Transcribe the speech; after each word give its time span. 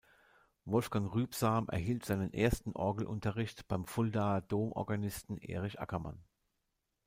Wolfgang 0.65 1.13
Rübsam 1.13 1.67
erhielt 1.69 2.05
seinen 2.05 2.33
ersten 2.33 2.73
Orgelunterricht 2.75 3.67
beim 3.67 3.85
Fuldaer 3.85 4.41
Domorganisten 4.41 5.37
Erich 5.37 5.79
Ackermann. 5.79 6.23